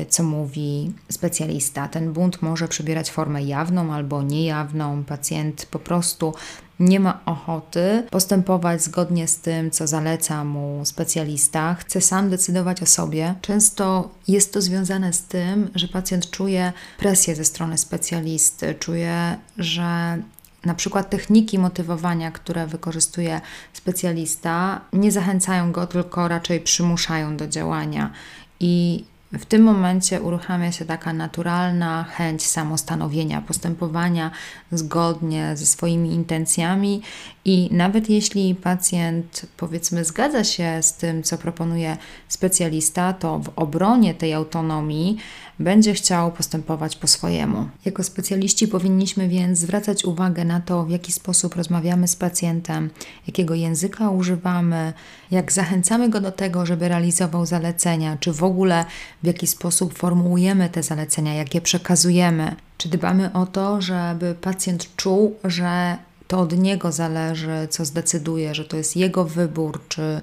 co 0.10 0.24
mówi 0.24 0.94
specjalista. 1.10 1.88
Ten 1.88 2.14
bunt 2.14 2.42
może 2.42 2.68
przybierać 2.68 3.12
formę 3.12 3.44
jawną 3.44 3.94
albo 3.94 4.24
niejawną. 4.24 5.04
Pacjent 5.04 5.66
po 5.66 5.80
prostu 5.80 6.34
nie 6.80 7.00
ma 7.00 7.20
ochoty 7.26 8.04
postępować 8.12 8.84
zgodnie 8.84 9.28
z 9.28 9.38
tym, 9.38 9.72
co 9.72 9.88
zaleca 9.88 10.44
mu 10.44 10.82
specjalista, 10.86 11.76
chce 11.76 12.02
sam 12.02 12.30
decydować 12.30 12.82
o 12.82 12.86
sobie. 12.86 13.36
Często 13.42 14.10
jest 14.28 14.54
to 14.54 14.62
związane 14.62 15.14
z 15.14 15.24
tym, 15.24 15.70
że 15.76 15.88
pacjent 15.88 16.30
czuje 16.30 16.74
presję 16.98 17.36
ze 17.36 17.46
strony 17.46 17.78
specjalisty, 17.78 18.76
czuje, 18.76 19.38
że 19.58 20.22
na 20.66 20.74
przykład 20.74 21.10
techniki 21.10 21.60
motywowania, 21.60 22.32
które 22.32 22.68
wykorzystuje 22.68 23.42
specjalista, 23.74 24.82
nie 24.94 25.12
zachęcają 25.12 25.72
go, 25.72 25.88
tylko 25.88 26.28
raczej 26.28 26.60
przymuszają 26.60 27.38
do 27.38 27.48
działania. 27.48 28.12
I 28.60 29.06
w 29.34 29.46
tym 29.46 29.62
momencie 29.62 30.22
uruchamia 30.22 30.72
się 30.72 30.86
taka 30.86 31.14
naturalna 31.14 32.04
chęć 32.04 32.46
samostanowienia, 32.46 33.42
postępowania 33.42 34.32
zgodnie 34.72 35.58
ze 35.58 35.66
swoimi 35.66 36.14
intencjami 36.14 37.02
i 37.46 37.70
nawet 37.72 38.10
jeśli 38.10 38.56
pacjent, 38.56 39.46
powiedzmy, 39.58 40.06
zgadza 40.06 40.44
się 40.44 40.80
z 40.82 40.94
tym, 40.94 41.24
co 41.24 41.38
proponuje 41.38 41.98
specjalista, 42.28 43.14
to 43.14 43.40
w 43.40 43.50
obronie 43.56 44.14
tej 44.14 44.34
autonomii 44.34 45.18
będzie 45.60 45.94
chciał 45.94 46.32
postępować 46.32 46.96
po 46.96 47.08
swojemu. 47.08 47.70
Jako 47.86 48.04
specjaliści 48.04 48.68
powinniśmy 48.68 49.30
więc 49.30 49.60
zwracać 49.60 50.06
uwagę 50.06 50.46
na 50.46 50.60
to, 50.60 50.84
w 50.84 50.90
jaki 50.90 51.12
sposób 51.12 51.56
rozmawiamy 51.56 52.08
z 52.08 52.16
pacjentem, 52.16 52.90
jakiego 53.28 53.56
języka 53.56 54.10
używamy, 54.10 54.94
jak 55.32 55.52
zachęcamy 55.52 56.10
go 56.10 56.22
do 56.22 56.32
tego, 56.32 56.66
żeby 56.66 56.88
realizował 56.88 57.46
zalecenia, 57.46 58.18
czy 58.20 58.34
w 58.34 58.44
ogóle 58.44 58.86
w 59.24 59.28
jaki 59.28 59.48
sposób 59.48 59.98
formułujemy 59.98 60.70
te 60.70 60.84
zalecenia, 60.84 61.34
jak 61.34 61.56
je 61.56 61.62
przekazujemy. 61.62 62.56
Czy 62.78 62.90
dbamy 62.90 63.34
o 63.34 63.46
to, 63.46 63.82
żeby 63.82 64.36
pacjent 64.42 64.96
czuł, 64.96 65.36
że 65.44 65.98
to 66.28 66.40
od 66.40 66.58
niego 66.58 66.92
zależy, 66.92 67.68
co 67.70 67.86
zdecyduje, 67.86 68.56
że 68.56 68.66
to 68.66 68.78
jest 68.78 68.98
jego 68.98 69.26
wybór, 69.26 69.82
czy 69.90 70.22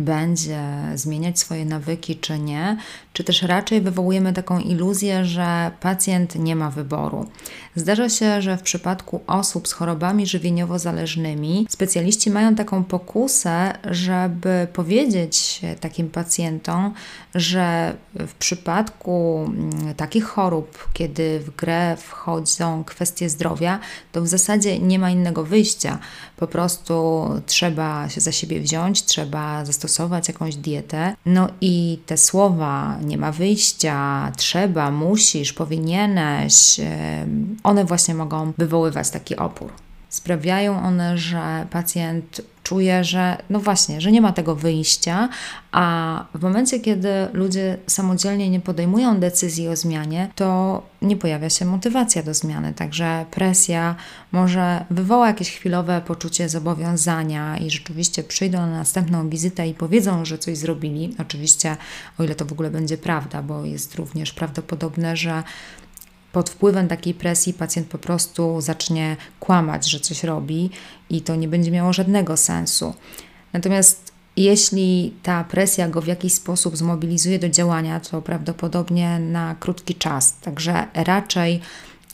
będzie 0.00 0.62
zmieniać 0.94 1.38
swoje 1.38 1.64
nawyki, 1.64 2.16
czy 2.16 2.38
nie, 2.38 2.76
czy 3.12 3.24
też 3.24 3.42
raczej 3.42 3.80
wywołujemy 3.80 4.32
taką 4.32 4.58
iluzję, 4.58 5.24
że 5.24 5.70
pacjent 5.80 6.34
nie 6.34 6.56
ma 6.56 6.70
wyboru. 6.70 7.26
Zdarza 7.76 8.08
się, 8.08 8.42
że 8.42 8.56
w 8.56 8.62
przypadku 8.62 9.20
osób 9.26 9.68
z 9.68 9.72
chorobami 9.72 10.26
żywieniowo-zależnymi 10.26 11.66
specjaliści 11.68 12.30
mają 12.30 12.54
taką 12.54 12.84
pokusę, 12.84 13.78
żeby 13.90 14.66
powiedzieć 14.72 15.60
takim 15.80 16.10
pacjentom, 16.10 16.94
że 17.34 17.94
w 18.14 18.34
przypadku 18.34 19.44
mm, 19.46 19.94
takich 19.94 20.24
chorób, 20.24 20.88
kiedy 20.92 21.40
w 21.40 21.56
grę 21.56 21.96
wchodzą 21.96 22.84
kwestie 22.84 23.28
zdrowia, 23.28 23.78
to 24.12 24.22
w 24.22 24.28
zasadzie 24.28 24.78
nie 24.78 24.98
ma 24.98 25.10
innego 25.10 25.44
wyjścia. 25.44 25.98
Po 26.36 26.46
prostu 26.46 27.24
trzeba 27.46 28.08
się 28.08 28.20
za 28.20 28.32
siebie 28.32 28.60
wziąć, 28.60 29.04
trzeba 29.04 29.64
zastosować 29.64 29.89
jakąś 30.28 30.56
dietę. 30.56 31.14
No 31.26 31.48
i 31.60 31.98
te 32.06 32.16
słowa 32.16 32.98
nie 33.04 33.18
ma 33.18 33.32
wyjścia, 33.32 34.32
trzeba, 34.36 34.90
musisz, 34.90 35.52
powinieneś, 35.52 36.80
one 37.62 37.84
właśnie 37.84 38.14
mogą 38.14 38.52
wywoływać 38.58 39.10
taki 39.10 39.36
opór. 39.36 39.72
Sprawiają 40.10 40.82
one, 40.82 41.18
że 41.18 41.66
pacjent 41.70 42.40
czuje, 42.62 43.04
że 43.04 43.36
no 43.50 43.60
właśnie, 43.60 44.00
że 44.00 44.12
nie 44.12 44.20
ma 44.20 44.32
tego 44.32 44.56
wyjścia, 44.56 45.28
a 45.72 46.24
w 46.34 46.42
momencie, 46.42 46.80
kiedy 46.80 47.08
ludzie 47.32 47.76
samodzielnie 47.86 48.50
nie 48.50 48.60
podejmują 48.60 49.20
decyzji 49.20 49.68
o 49.68 49.76
zmianie, 49.76 50.30
to 50.34 50.82
nie 51.02 51.16
pojawia 51.16 51.50
się 51.50 51.64
motywacja 51.64 52.22
do 52.22 52.34
zmiany, 52.34 52.74
także 52.74 53.24
presja 53.30 53.94
może 54.32 54.84
wywoła 54.90 55.26
jakieś 55.26 55.50
chwilowe 55.50 56.02
poczucie 56.06 56.48
zobowiązania 56.48 57.58
i 57.58 57.70
rzeczywiście 57.70 58.22
przyjdą 58.22 58.58
na 58.58 58.70
następną 58.70 59.28
wizytę 59.28 59.68
i 59.68 59.74
powiedzą, 59.74 60.24
że 60.24 60.38
coś 60.38 60.58
zrobili. 60.58 61.14
Oczywiście, 61.18 61.76
o 62.18 62.24
ile 62.24 62.34
to 62.34 62.44
w 62.44 62.52
ogóle 62.52 62.70
będzie 62.70 62.98
prawda, 62.98 63.42
bo 63.42 63.64
jest 63.64 63.94
również 63.94 64.32
prawdopodobne, 64.32 65.16
że 65.16 65.42
pod 66.32 66.50
wpływem 66.50 66.88
takiej 66.88 67.14
presji 67.14 67.54
pacjent 67.54 67.88
po 67.88 67.98
prostu 67.98 68.60
zacznie 68.60 69.16
kłamać, 69.40 69.90
że 69.90 70.00
coś 70.00 70.24
robi 70.24 70.70
i 71.10 71.22
to 71.22 71.36
nie 71.36 71.48
będzie 71.48 71.70
miało 71.70 71.92
żadnego 71.92 72.36
sensu. 72.36 72.94
Natomiast 73.52 74.12
jeśli 74.36 75.14
ta 75.22 75.44
presja 75.44 75.88
go 75.88 76.00
w 76.00 76.06
jakiś 76.06 76.34
sposób 76.34 76.76
zmobilizuje 76.76 77.38
do 77.38 77.48
działania, 77.48 78.00
to 78.00 78.22
prawdopodobnie 78.22 79.18
na 79.18 79.54
krótki 79.60 79.94
czas. 79.94 80.34
Także 80.40 80.86
raczej 80.94 81.60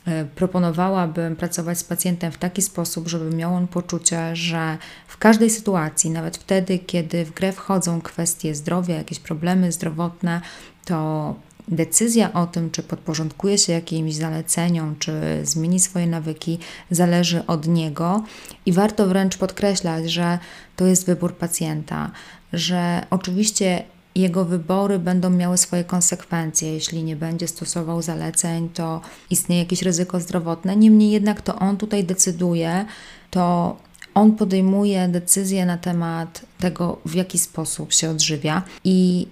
e, 0.07 0.25
proponowałabym 0.25 1.37
pracować 1.37 1.79
z 1.79 1.85
pacjentem 1.85 2.33
w 2.33 2.39
taki 2.39 2.63
sposób, 2.63 3.09
żeby 3.09 3.37
miał 3.37 3.55
on 3.55 3.69
poczucie, 3.69 4.37
że 4.37 4.79
w 5.09 5.17
każdej 5.17 5.51
sytuacji, 5.51 6.11
nawet 6.11 6.37
wtedy, 6.37 6.79
kiedy 6.79 7.25
w 7.25 7.35
grę 7.35 7.53
wchodzą 7.53 8.01
kwestie 8.01 8.55
zdrowia, 8.55 8.95
jakieś 8.95 9.19
problemy 9.19 9.73
zdrowotne, 9.73 10.41
to 10.85 11.35
Decyzja 11.69 12.33
o 12.33 12.47
tym, 12.47 12.71
czy 12.71 12.83
podporządkuje 12.83 13.59
się 13.59 13.73
jakimś 13.73 14.15
zaleceniom, 14.15 14.97
czy 14.99 15.13
zmieni 15.43 15.81
swoje 15.81 16.07
nawyki, 16.07 16.59
zależy 16.91 17.47
od 17.47 17.67
niego 17.67 18.25
i 18.67 18.73
warto 18.73 19.07
wręcz 19.07 19.37
podkreślać, 19.37 20.11
że 20.11 20.39
to 20.77 20.87
jest 20.87 21.07
wybór 21.07 21.35
pacjenta, 21.35 22.11
że 22.53 23.07
oczywiście 23.11 23.85
jego 24.15 24.45
wybory 24.45 24.99
będą 24.99 25.31
miały 25.31 25.59
swoje 25.59 25.85
konsekwencje. 25.85 26.73
Jeśli 26.73 27.03
nie 27.03 27.17
będzie 27.17 27.49
stosował 27.49 28.03
zaleceń, 28.03 28.69
to 28.69 29.01
istnieje 29.31 29.63
jakieś 29.63 29.83
ryzyko 29.83 30.21
zdrowotne. 30.21 30.77
Niemniej 30.77 31.11
jednak 31.11 31.43
to 31.43 31.59
on 31.59 31.77
tutaj 31.77 32.05
decyduje, 32.05 32.85
to 33.31 33.77
on 34.15 34.33
podejmuje 34.33 35.09
decyzje 35.09 35.67
na 35.67 35.79
temat 35.79 36.47
tego, 36.59 36.99
w 37.05 37.15
jaki 37.15 37.39
sposób 37.39 37.93
się 37.93 38.11
odżywia 38.11 38.63
i 38.85 39.27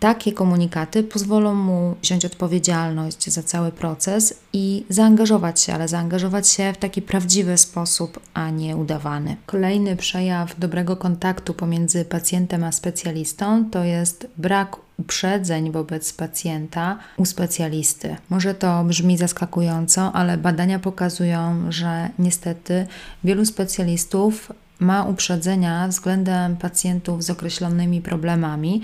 takie 0.00 0.32
komunikaty 0.32 1.02
pozwolą 1.02 1.54
mu 1.54 1.94
wziąć 2.02 2.24
odpowiedzialność 2.24 3.30
za 3.30 3.42
cały 3.42 3.72
proces 3.72 4.34
i 4.52 4.84
zaangażować 4.88 5.60
się, 5.60 5.74
ale 5.74 5.88
zaangażować 5.88 6.48
się 6.48 6.72
w 6.72 6.76
taki 6.76 7.02
prawdziwy 7.02 7.58
sposób, 7.58 8.20
a 8.34 8.50
nie 8.50 8.76
udawany. 8.76 9.36
Kolejny 9.46 9.96
przejaw 9.96 10.58
dobrego 10.58 10.96
kontaktu 10.96 11.54
pomiędzy 11.54 12.04
pacjentem 12.04 12.64
a 12.64 12.72
specjalistą 12.72 13.70
to 13.70 13.84
jest 13.84 14.26
brak 14.38 14.76
uprzedzeń 14.98 15.72
wobec 15.72 16.12
pacjenta 16.12 16.98
u 17.16 17.24
specjalisty. 17.24 18.16
Może 18.30 18.54
to 18.54 18.84
brzmi 18.84 19.18
zaskakująco, 19.18 20.12
ale 20.12 20.38
badania 20.38 20.78
pokazują, 20.78 21.72
że 21.72 22.10
niestety 22.18 22.86
wielu 23.24 23.44
specjalistów 23.44 24.52
ma 24.78 25.04
uprzedzenia 25.04 25.88
względem 25.88 26.56
pacjentów 26.56 27.24
z 27.24 27.30
określonymi 27.30 28.00
problemami, 28.00 28.82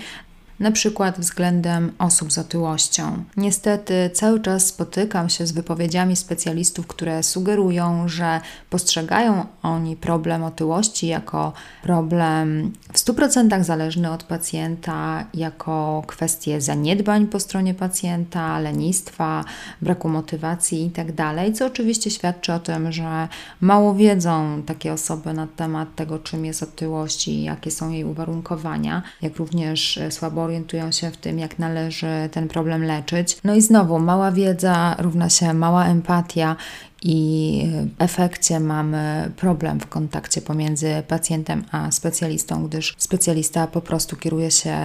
na 0.61 0.71
przykład 0.71 1.19
względem 1.19 1.91
osób 1.99 2.31
z 2.31 2.37
otyłością. 2.37 3.23
Niestety 3.37 4.09
cały 4.13 4.39
czas 4.39 4.67
spotykam 4.67 5.29
się 5.29 5.47
z 5.47 5.51
wypowiedziami 5.51 6.15
specjalistów, 6.15 6.87
które 6.87 7.23
sugerują, 7.23 8.07
że 8.07 8.41
postrzegają 8.69 9.45
oni 9.63 9.95
problem 9.95 10.43
otyłości 10.43 11.07
jako 11.07 11.53
problem 11.83 12.71
w 12.93 12.97
100% 12.97 13.63
zależny 13.63 14.11
od 14.11 14.23
pacjenta, 14.23 15.25
jako 15.33 16.03
kwestię 16.07 16.61
zaniedbań 16.61 17.27
po 17.27 17.39
stronie 17.39 17.73
pacjenta, 17.73 18.59
lenistwa, 18.59 19.45
braku 19.81 20.09
motywacji 20.09 20.83
itd., 20.83 21.13
tak 21.13 21.53
co 21.53 21.65
oczywiście 21.65 22.11
świadczy 22.11 22.53
o 22.53 22.59
tym, 22.59 22.91
że 22.91 23.27
mało 23.61 23.95
wiedzą 23.95 24.61
takie 24.65 24.93
osoby 24.93 25.33
na 25.33 25.47
temat 25.47 25.95
tego, 25.95 26.19
czym 26.19 26.45
jest 26.45 26.63
otyłość 26.63 27.27
i 27.27 27.43
jakie 27.43 27.71
są 27.71 27.89
jej 27.89 28.03
uwarunkowania, 28.03 29.01
jak 29.21 29.35
również 29.37 29.99
słabo 30.09 30.50
orientują 30.51 30.91
się 30.91 31.11
w 31.11 31.17
tym, 31.17 31.39
jak 31.39 31.59
należy 31.59 32.29
ten 32.31 32.47
problem 32.47 32.83
leczyć. 32.83 33.37
No 33.43 33.55
i 33.55 33.61
znowu, 33.61 33.99
mała 33.99 34.31
wiedza 34.31 34.95
równa 34.99 35.29
się 35.29 35.53
mała 35.53 35.85
empatia 35.85 36.55
i 37.03 37.65
w 37.99 38.01
efekcie 38.01 38.59
mamy 38.59 39.31
problem 39.37 39.79
w 39.79 39.87
kontakcie 39.87 40.41
pomiędzy 40.41 41.03
pacjentem 41.07 41.63
a 41.71 41.91
specjalistą, 41.91 42.67
gdyż 42.67 42.95
specjalista 42.97 43.67
po 43.67 43.81
prostu 43.81 44.15
kieruje 44.15 44.51
się 44.51 44.77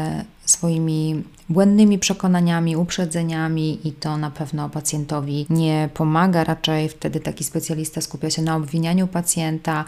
swoimi 0.45 1.25
błędnymi 1.49 1.99
przekonaniami, 1.99 2.77
uprzedzeniami 2.77 3.89
i 3.89 3.93
to 3.93 4.17
na 4.17 4.31
pewno 4.31 4.69
pacjentowi 4.69 5.47
nie 5.51 5.89
pomaga. 5.95 6.45
Raczej 6.45 6.89
wtedy 6.89 7.21
taki 7.21 7.45
specjalista 7.45 8.01
skupia 8.01 8.31
się 8.31 8.43
na 8.43 8.57
obwinianiu 8.57 9.07
pacjenta, 9.07 9.85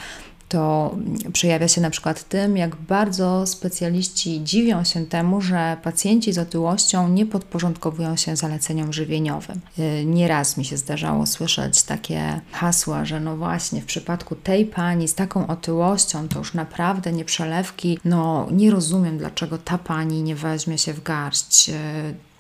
to 0.49 0.95
przejawia 1.33 1.69
się 1.69 1.81
na 1.81 1.91
przykład 1.91 2.29
tym, 2.29 2.57
jak 2.57 2.77
bardzo 2.77 3.47
specjaliści 3.47 4.41
dziwią 4.45 4.85
się 4.85 5.07
temu, 5.07 5.41
że 5.41 5.77
pacjenci 5.83 6.33
z 6.33 6.39
otyłością 6.39 7.09
nie 7.09 7.27
podporządkowują 7.27 8.17
się 8.17 8.37
zaleceniom 8.37 8.93
żywieniowym. 8.93 9.61
Y, 9.79 10.05
nieraz 10.05 10.57
mi 10.57 10.65
się 10.65 10.77
zdarzało 10.77 11.27
słyszeć 11.27 11.83
takie 11.83 12.41
hasła, 12.53 13.05
że 13.05 13.21
no 13.21 13.37
właśnie 13.37 13.81
w 13.81 13.87
przypadku 13.87 14.37
tej 14.37 14.67
pani 14.67 15.09
z 15.09 15.15
taką 15.15 15.47
otyłością 15.47 16.29
to 16.29 16.39
już 16.39 16.55
naprawdę 16.55 17.13
nie 17.13 17.25
przelewki, 17.25 17.99
no 18.05 18.49
nie 18.51 18.71
rozumiem 18.71 19.19
dlaczego 19.19 19.59
ta 19.59 19.79
pani 19.79 20.23
nie 20.23 20.37
weźmie 20.37 20.79
się 20.79 20.93
w 20.93 21.03
garść 21.03 21.69
y, 21.69 21.75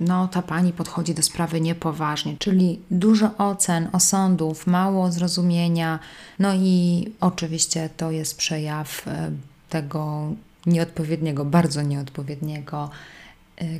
no 0.00 0.28
ta 0.28 0.43
pani 0.43 0.73
podchodzi 0.73 1.14
do 1.14 1.23
sprawy 1.23 1.61
niepoważnie, 1.61 2.37
czyli 2.38 2.81
dużo 2.90 3.37
ocen, 3.38 3.88
osądów, 3.93 4.67
mało 4.67 5.12
zrozumienia, 5.12 5.99
no 6.38 6.55
i 6.55 7.07
oczywiście 7.21 7.90
to 7.97 8.11
jest 8.11 8.37
przejaw 8.37 9.09
e, 9.09 9.31
tego 9.69 10.33
nieodpowiedniego, 10.67 11.45
bardzo 11.45 11.83
nieodpowiedniego 11.83 12.90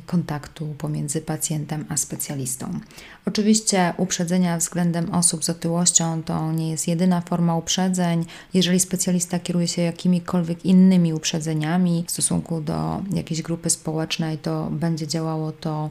kontaktu 0.05 0.75
pomiędzy 0.77 1.21
pacjentem 1.21 1.85
a 1.89 1.97
specjalistą. 1.97 2.79
Oczywiście 3.25 3.93
uprzedzenia 3.97 4.57
względem 4.57 5.13
osób 5.13 5.45
z 5.45 5.49
otyłością 5.49 6.23
to 6.23 6.51
nie 6.51 6.71
jest 6.71 6.87
jedyna 6.87 7.21
forma 7.21 7.55
uprzedzeń. 7.55 8.25
Jeżeli 8.53 8.79
specjalista 8.79 9.39
kieruje 9.39 9.67
się 9.67 9.81
jakimikolwiek 9.81 10.65
innymi 10.65 11.13
uprzedzeniami 11.13 12.03
w 12.07 12.11
stosunku 12.11 12.61
do 12.61 13.01
jakiejś 13.13 13.41
grupy 13.41 13.69
społecznej, 13.69 14.37
to 14.37 14.69
będzie 14.71 15.07
działało 15.07 15.51
to 15.51 15.89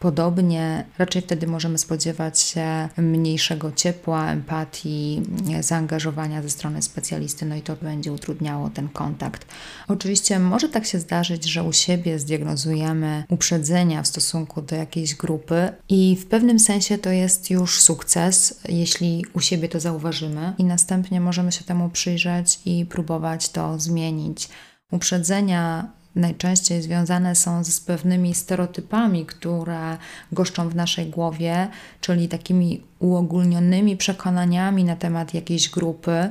Podobnie 0.00 0.84
raczej 0.98 1.22
wtedy 1.22 1.46
możemy 1.46 1.78
spodziewać 1.78 2.40
się 2.40 2.88
mniejszego 2.96 3.72
ciepła, 3.72 4.30
empatii, 4.30 5.22
zaangażowania 5.60 6.42
ze 6.42 6.50
strony 6.50 6.82
specjalisty, 6.82 7.46
no 7.46 7.54
i 7.54 7.62
to 7.62 7.76
będzie 7.76 8.12
utrudniało 8.12 8.70
ten 8.70 8.88
kontakt. 8.88 9.46
Oczywiście 9.88 10.38
może 10.38 10.68
tak 10.68 10.86
się 10.86 10.98
zdarzyć, 10.98 11.44
że 11.44 11.62
u 11.62 11.72
siebie 11.72 12.18
zdiagnozujemy 12.18 13.24
uprzedzenia 13.28 14.02
w 14.02 14.06
stosunku 14.06 14.62
do 14.62 14.76
jakiejś 14.76 15.14
grupy 15.14 15.72
i 15.88 16.16
w 16.20 16.26
pewnym 16.26 16.58
sensie 16.58 16.98
to 16.98 17.10
jest 17.10 17.50
już 17.50 17.80
sukces, 17.80 18.60
jeśli 18.68 19.24
u 19.32 19.40
siebie 19.40 19.68
to 19.68 19.80
zauważymy 19.80 20.54
i 20.58 20.64
następnie 20.64 21.20
możemy 21.20 21.52
się 21.52 21.64
temu 21.64 21.88
przyjrzeć 21.88 22.60
i 22.64 22.86
próbować 22.86 23.48
to 23.48 23.78
zmienić. 23.78 24.48
Uprzedzenia 24.92 25.99
najczęściej 26.14 26.82
związane 26.82 27.34
są 27.34 27.64
z 27.64 27.80
pewnymi 27.80 28.34
stereotypami, 28.34 29.26
które 29.26 29.96
goszczą 30.32 30.68
w 30.68 30.74
naszej 30.74 31.06
głowie, 31.06 31.68
czyli 32.00 32.28
takimi 32.28 32.82
uogólnionymi 32.98 33.96
przekonaniami 33.96 34.84
na 34.84 34.96
temat 34.96 35.34
jakiejś 35.34 35.70
grupy. 35.70 36.30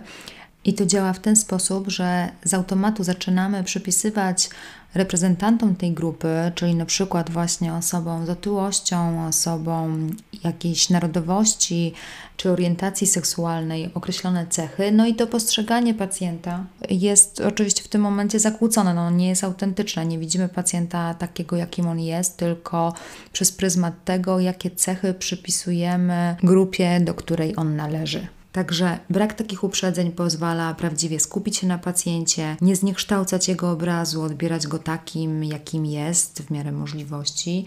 I 0.65 0.74
to 0.74 0.86
działa 0.86 1.13
w 1.13 1.19
ten 1.19 1.36
sposób, 1.36 1.88
że 1.88 2.29
z 2.43 2.53
automatu 2.53 3.03
zaczynamy 3.03 3.63
przypisywać 3.63 4.50
reprezentantom 4.93 5.75
tej 5.75 5.91
grupy, 5.91 6.51
czyli 6.55 6.75
na 6.75 6.86
przykład 6.86 7.29
właśnie 7.29 7.74
osobom 7.74 8.25
z 8.25 8.29
otyłością, 8.29 9.27
osobom 9.27 10.10
jakiejś 10.43 10.89
narodowości 10.89 11.93
czy 12.38 12.51
orientacji 12.51 13.08
seksualnej 13.08 13.91
określone 13.93 14.48
cechy, 14.48 14.91
no 14.91 15.08
i 15.08 15.15
to 15.15 15.27
postrzeganie 15.27 15.93
pacjenta 15.93 16.65
jest 16.89 17.41
oczywiście 17.41 17.84
w 17.84 17.88
tym 17.88 18.01
momencie 18.01 18.39
zakłócone, 18.39 18.93
no 18.93 19.12
nie 19.12 19.29
jest 19.29 19.43
autentyczne, 19.43 20.05
nie 20.05 20.19
widzimy 20.19 20.50
pacjenta 20.50 21.13
takiego, 21.13 21.55
jakim 21.55 21.88
on 21.88 22.00
jest, 22.00 22.38
tylko 22.38 22.93
przez 23.34 23.51
pryzmat 23.51 23.93
tego, 24.05 24.39
jakie 24.39 24.72
cechy 24.72 25.13
przypisujemy 25.13 26.36
grupie, 26.43 27.00
do 27.00 27.13
której 27.13 27.53
on 27.58 27.75
należy. 27.75 28.27
Także 28.51 28.99
brak 29.09 29.33
takich 29.33 29.63
uprzedzeń 29.63 30.12
pozwala 30.12 30.73
prawdziwie 30.73 31.19
skupić 31.19 31.57
się 31.57 31.67
na 31.67 31.77
pacjencie, 31.77 32.57
nie 32.62 32.75
zniekształcać 32.75 33.47
jego 33.47 33.71
obrazu, 33.71 34.21
odbierać 34.21 34.67
go 34.67 34.79
takim, 34.79 35.43
jakim 35.43 35.85
jest 35.85 36.41
w 36.41 36.51
miarę 36.51 36.71
możliwości, 36.71 37.65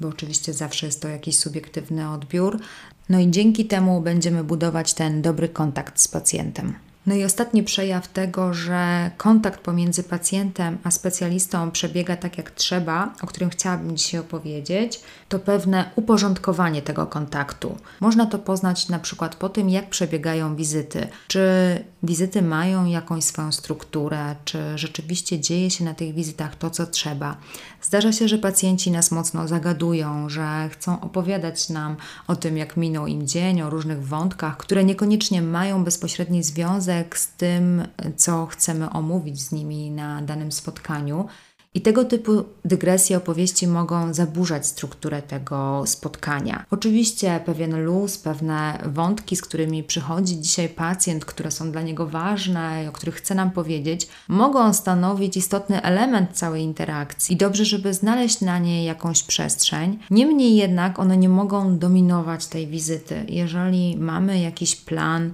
bo 0.00 0.08
oczywiście 0.08 0.52
zawsze 0.52 0.86
jest 0.86 1.02
to 1.02 1.08
jakiś 1.08 1.38
subiektywny 1.38 2.10
odbiór. 2.10 2.60
No 3.08 3.20
i 3.20 3.30
dzięki 3.30 3.66
temu 3.66 4.00
będziemy 4.00 4.44
budować 4.44 4.94
ten 4.94 5.22
dobry 5.22 5.48
kontakt 5.48 6.00
z 6.00 6.08
pacjentem. 6.08 6.74
No 7.06 7.14
i 7.14 7.24
ostatni 7.24 7.62
przejaw 7.62 8.08
tego, 8.08 8.54
że 8.54 9.10
kontakt 9.16 9.60
pomiędzy 9.60 10.02
pacjentem 10.02 10.78
a 10.84 10.90
specjalistą 10.90 11.70
przebiega 11.70 12.16
tak 12.16 12.38
jak 12.38 12.50
trzeba, 12.50 13.14
o 13.22 13.26
którym 13.26 13.50
chciałabym 13.50 13.96
dzisiaj 13.96 14.20
opowiedzieć, 14.20 15.00
to 15.28 15.38
pewne 15.38 15.90
uporządkowanie 15.96 16.82
tego 16.82 17.06
kontaktu. 17.06 17.76
Można 18.00 18.26
to 18.26 18.38
poznać 18.38 18.88
na 18.88 18.98
przykład 18.98 19.36
po 19.36 19.48
tym, 19.48 19.70
jak 19.70 19.90
przebiegają 19.90 20.56
wizyty. 20.56 21.08
Czy 21.28 21.40
wizyty 22.02 22.42
mają 22.42 22.84
jakąś 22.84 23.24
swoją 23.24 23.52
strukturę, 23.52 24.36
czy 24.44 24.78
rzeczywiście 24.78 25.40
dzieje 25.40 25.70
się 25.70 25.84
na 25.84 25.94
tych 25.94 26.14
wizytach 26.14 26.56
to, 26.56 26.70
co 26.70 26.86
trzeba. 26.86 27.36
Zdarza 27.82 28.12
się, 28.12 28.28
że 28.28 28.38
pacjenci 28.38 28.90
nas 28.90 29.10
mocno 29.10 29.48
zagadują, 29.48 30.28
że 30.28 30.68
chcą 30.72 31.00
opowiadać 31.00 31.68
nam 31.68 31.96
o 32.26 32.36
tym, 32.36 32.56
jak 32.56 32.76
minął 32.76 33.06
im 33.06 33.26
dzień, 33.26 33.62
o 33.62 33.70
różnych 33.70 34.06
wątkach, 34.06 34.56
które 34.56 34.84
niekoniecznie 34.84 35.42
mają 35.42 35.84
bezpośredni 35.84 36.42
związek 36.42 37.18
z 37.18 37.28
tym, 37.28 37.88
co 38.16 38.46
chcemy 38.46 38.90
omówić 38.90 39.42
z 39.42 39.52
nimi 39.52 39.90
na 39.90 40.22
danym 40.22 40.52
spotkaniu. 40.52 41.28
I 41.74 41.80
tego 41.80 42.04
typu 42.04 42.44
dygresje 42.64 43.16
opowieści 43.16 43.66
mogą 43.66 44.14
zaburzać 44.14 44.66
strukturę 44.66 45.22
tego 45.22 45.82
spotkania. 45.86 46.64
Oczywiście 46.70 47.40
pewien 47.46 47.84
luz, 47.84 48.18
pewne 48.18 48.78
wątki, 48.86 49.36
z 49.36 49.42
którymi 49.42 49.82
przychodzi 49.82 50.40
dzisiaj 50.40 50.68
pacjent, 50.68 51.24
które 51.24 51.50
są 51.50 51.72
dla 51.72 51.82
niego 51.82 52.06
ważne, 52.06 52.86
o 52.88 52.92
których 52.92 53.14
chce 53.14 53.34
nam 53.34 53.50
powiedzieć, 53.50 54.08
mogą 54.28 54.72
stanowić 54.72 55.36
istotny 55.36 55.82
element 55.82 56.30
całej 56.32 56.62
interakcji 56.62 57.34
i 57.34 57.36
dobrze, 57.36 57.64
żeby 57.64 57.94
znaleźć 57.94 58.40
na 58.40 58.58
nie 58.58 58.84
jakąś 58.84 59.22
przestrzeń. 59.22 59.98
Niemniej 60.10 60.56
jednak 60.56 60.98
one 60.98 61.16
nie 61.16 61.28
mogą 61.28 61.78
dominować 61.78 62.46
tej 62.46 62.66
wizyty. 62.66 63.24
Jeżeli 63.28 63.96
mamy 63.96 64.40
jakiś 64.40 64.76
plan, 64.76 65.32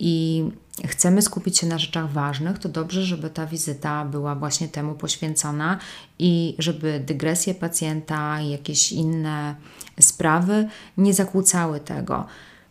i 0.00 0.44
chcemy 0.86 1.22
skupić 1.22 1.58
się 1.58 1.66
na 1.66 1.78
rzeczach 1.78 2.12
ważnych, 2.12 2.58
to 2.58 2.68
dobrze, 2.68 3.02
żeby 3.02 3.30
ta 3.30 3.46
wizyta 3.46 4.04
była 4.04 4.34
właśnie 4.34 4.68
temu 4.68 4.94
poświęcona 4.94 5.78
i 6.18 6.54
żeby 6.58 7.02
dygresje 7.06 7.54
pacjenta 7.54 8.40
i 8.40 8.50
jakieś 8.50 8.92
inne 8.92 9.54
sprawy 10.00 10.68
nie 10.96 11.14
zakłócały 11.14 11.80
tego. 11.80 12.26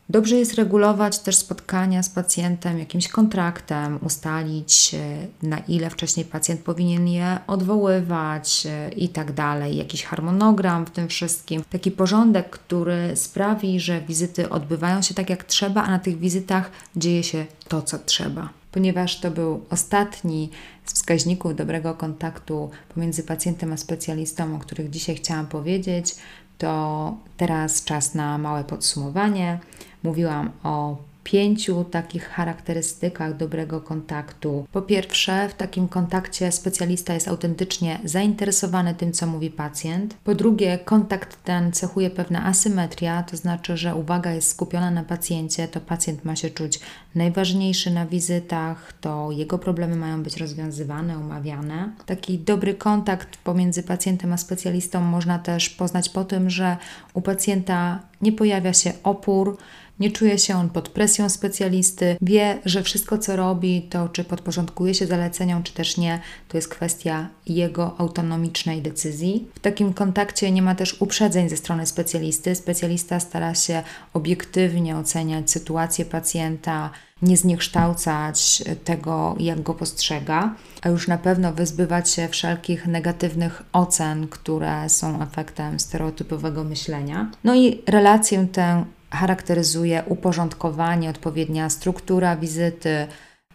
Dobrze 0.09 0.35
jest 0.35 0.53
regulować 0.53 1.19
też 1.19 1.35
spotkania 1.35 2.03
z 2.03 2.09
pacjentem 2.09 2.79
jakimś 2.79 3.07
kontraktem, 3.07 3.99
ustalić 4.01 4.95
e, 4.95 5.47
na 5.47 5.57
ile 5.59 5.89
wcześniej 5.89 6.25
pacjent 6.25 6.61
powinien 6.61 7.07
je 7.07 7.39
odwoływać 7.47 8.65
e, 8.65 8.89
i 8.91 9.09
tak 9.09 9.31
dalej. 9.31 9.77
Jakiś 9.77 10.03
harmonogram 10.03 10.85
w 10.85 10.91
tym 10.91 11.07
wszystkim, 11.07 11.63
taki 11.69 11.91
porządek, 11.91 12.49
który 12.49 13.15
sprawi, 13.15 13.79
że 13.79 14.01
wizyty 14.01 14.49
odbywają 14.49 15.01
się 15.01 15.13
tak 15.13 15.29
jak 15.29 15.43
trzeba, 15.43 15.83
a 15.83 15.91
na 15.91 15.99
tych 15.99 16.19
wizytach 16.19 16.71
dzieje 16.95 17.23
się 17.23 17.45
to, 17.67 17.81
co 17.81 17.99
trzeba. 17.99 18.49
Ponieważ 18.71 19.19
to 19.19 19.31
był 19.31 19.65
ostatni 19.69 20.49
z 20.85 20.93
wskaźników 20.93 21.55
dobrego 21.55 21.93
kontaktu 21.93 22.69
pomiędzy 22.93 23.23
pacjentem 23.23 23.73
a 23.73 23.77
specjalistą, 23.77 24.55
o 24.55 24.59
których 24.59 24.89
dzisiaj 24.89 25.15
chciałam 25.15 25.47
powiedzieć, 25.47 26.15
to 26.57 27.17
teraz 27.37 27.83
czas 27.83 28.15
na 28.15 28.37
małe 28.37 28.63
podsumowanie. 28.63 29.59
Mówiłam 30.03 30.51
o 30.63 31.09
pięciu 31.31 31.83
takich 31.83 32.29
charakterystykach 32.29 33.38
dobrego 33.38 33.81
kontaktu. 33.81 34.65
Po 34.71 34.81
pierwsze, 34.81 35.49
w 35.49 35.53
takim 35.53 35.88
kontakcie 35.88 36.51
specjalista 36.51 37.13
jest 37.13 37.27
autentycznie 37.27 37.99
zainteresowany 38.03 38.95
tym, 38.95 39.12
co 39.12 39.27
mówi 39.27 39.49
pacjent. 39.49 40.13
Po 40.23 40.35
drugie, 40.35 40.77
kontakt 40.77 41.43
ten 41.43 41.71
cechuje 41.71 42.09
pewna 42.09 42.45
asymetria, 42.45 43.23
to 43.23 43.38
znaczy, 43.38 43.77
że 43.77 43.95
uwaga 43.95 44.31
jest 44.31 44.49
skupiona 44.49 44.91
na 44.91 45.03
pacjencie, 45.03 45.67
to 45.67 45.79
pacjent 45.81 46.25
ma 46.25 46.35
się 46.35 46.49
czuć 46.49 46.79
najważniejszy 47.15 47.91
na 47.91 48.05
wizytach, 48.05 48.93
to 49.01 49.31
jego 49.31 49.57
problemy 49.57 49.95
mają 49.95 50.23
być 50.23 50.38
rozwiązywane, 50.38 51.17
omawiane. 51.17 51.91
Taki 52.05 52.39
dobry 52.39 52.73
kontakt 52.73 53.38
pomiędzy 53.38 53.83
pacjentem 53.83 54.33
a 54.33 54.38
specjalistą 54.38 55.01
można 55.01 55.39
też 55.39 55.69
poznać 55.69 56.09
po 56.09 56.25
tym, 56.25 56.49
że 56.49 56.77
u 57.13 57.21
pacjenta 57.21 57.99
nie 58.21 58.31
pojawia 58.31 58.73
się 58.73 58.93
opór, 59.03 59.57
Nie 59.99 60.12
czuje 60.12 60.39
się 60.39 60.55
on 60.55 60.69
pod 60.69 60.89
presją 60.89 61.29
specjalisty, 61.29 62.17
wie, 62.21 62.59
że 62.65 62.83
wszystko 62.83 63.17
co 63.17 63.35
robi, 63.35 63.81
to 63.81 64.09
czy 64.09 64.23
podporządkuje 64.23 64.93
się 64.93 65.07
zaleceniom, 65.07 65.63
czy 65.63 65.73
też 65.73 65.97
nie, 65.97 66.19
to 66.47 66.57
jest 66.57 66.67
kwestia 66.67 67.27
jego 67.47 67.95
autonomicznej 67.97 68.81
decyzji. 68.81 69.47
W 69.55 69.59
takim 69.59 69.93
kontakcie 69.93 70.51
nie 70.51 70.62
ma 70.62 70.75
też 70.75 71.01
uprzedzeń 71.01 71.49
ze 71.49 71.57
strony 71.57 71.85
specjalisty. 71.85 72.55
Specjalista 72.55 73.19
stara 73.19 73.55
się 73.55 73.83
obiektywnie 74.13 74.97
oceniać 74.97 75.51
sytuację 75.51 76.05
pacjenta, 76.05 76.89
nie 77.21 77.38
zniekształcać 77.38 78.63
tego, 78.83 79.35
jak 79.39 79.62
go 79.62 79.73
postrzega, 79.73 80.55
a 80.81 80.89
już 80.89 81.07
na 81.07 81.17
pewno 81.17 81.53
wyzbywać 81.53 82.09
się 82.09 82.27
wszelkich 82.27 82.88
negatywnych 82.88 83.63
ocen, 83.73 84.27
które 84.27 84.89
są 84.89 85.21
efektem 85.21 85.79
stereotypowego 85.79 86.63
myślenia. 86.63 87.31
No 87.43 87.55
i 87.55 87.81
relację 87.88 88.47
tę 88.51 88.85
charakteryzuje 89.11 90.03
uporządkowanie, 90.05 91.09
odpowiednia 91.09 91.69
struktura 91.69 92.35
wizyty, 92.35 93.07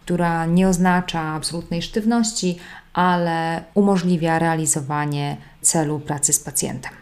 która 0.04 0.46
nie 0.46 0.68
oznacza 0.68 1.20
absolutnej 1.20 1.82
sztywności, 1.82 2.58
ale 2.92 3.64
umożliwia 3.74 4.38
realizowanie 4.38 5.36
celu 5.60 6.00
pracy 6.00 6.32
z 6.32 6.40
pacjentem. 6.40 6.92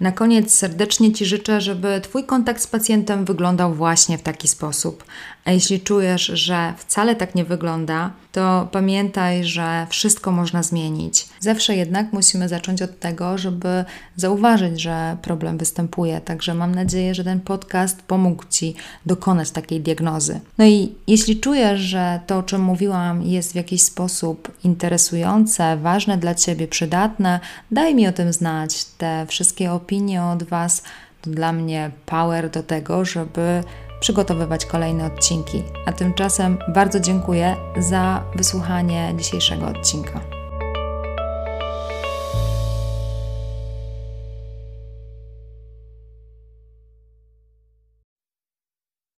Na 0.00 0.12
koniec 0.12 0.54
serdecznie 0.54 1.12
Ci 1.12 1.26
życzę, 1.26 1.60
żeby 1.60 2.00
Twój 2.00 2.24
kontakt 2.24 2.62
z 2.62 2.66
pacjentem 2.66 3.24
wyglądał 3.24 3.74
właśnie 3.74 4.18
w 4.18 4.22
taki 4.22 4.48
sposób. 4.48 5.04
A 5.48 5.52
jeśli 5.52 5.80
czujesz, 5.80 6.26
że 6.26 6.74
wcale 6.76 7.16
tak 7.16 7.34
nie 7.34 7.44
wygląda, 7.44 8.10
to 8.32 8.68
pamiętaj, 8.72 9.44
że 9.44 9.86
wszystko 9.90 10.30
można 10.30 10.62
zmienić. 10.62 11.28
Zawsze 11.40 11.76
jednak 11.76 12.12
musimy 12.12 12.48
zacząć 12.48 12.82
od 12.82 13.00
tego, 13.00 13.38
żeby 13.38 13.84
zauważyć, 14.16 14.80
że 14.80 15.16
problem 15.22 15.58
występuje. 15.58 16.20
Także 16.20 16.54
mam 16.54 16.74
nadzieję, 16.74 17.14
że 17.14 17.24
ten 17.24 17.40
podcast 17.40 18.02
pomógł 18.02 18.44
Ci 18.50 18.74
dokonać 19.06 19.50
takiej 19.50 19.80
diagnozy. 19.80 20.40
No 20.58 20.64
i 20.64 20.94
jeśli 21.06 21.40
czujesz, 21.40 21.80
że 21.80 22.20
to, 22.26 22.38
o 22.38 22.42
czym 22.42 22.60
mówiłam, 22.60 23.22
jest 23.22 23.52
w 23.52 23.56
jakiś 23.56 23.82
sposób 23.82 24.52
interesujące, 24.64 25.76
ważne 25.76 26.18
dla 26.18 26.34
Ciebie, 26.34 26.68
przydatne, 26.68 27.40
daj 27.70 27.94
mi 27.94 28.08
o 28.08 28.12
tym 28.12 28.32
znać. 28.32 28.84
Te 28.84 29.26
wszystkie 29.28 29.72
opinie 29.72 30.22
od 30.22 30.42
Was 30.42 30.82
to 31.22 31.30
dla 31.30 31.52
mnie 31.52 31.90
power 32.06 32.50
do 32.50 32.62
tego, 32.62 33.04
żeby 33.04 33.62
przygotowywać 34.00 34.66
kolejne 34.66 35.06
odcinki. 35.06 35.62
A 35.86 35.92
tymczasem 35.92 36.58
bardzo 36.74 37.00
dziękuję 37.00 37.56
za 37.78 38.22
wysłuchanie 38.34 39.14
dzisiejszego 39.16 39.66
odcinka. 39.66 40.37